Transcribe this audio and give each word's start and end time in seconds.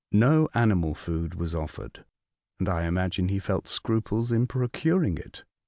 No 0.11 0.49
animal 0.55 0.95
food 0.95 1.35
was 1.35 1.53
offered, 1.53 2.05
and 2.57 2.67
I 2.67 2.85
imagine 2.85 3.27
he 3.27 3.37
felt 3.37 3.67
scruples 3.67 4.31
in 4.31 4.47
procuring 4.47 5.19
it. 5.19 5.43